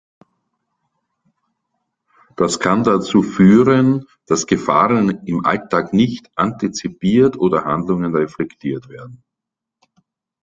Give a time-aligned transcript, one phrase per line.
[2.35, 9.21] Das kann dazu führen, dass Gefahren im Alltag nicht antizipiert oder Handlungen reflektiert werden.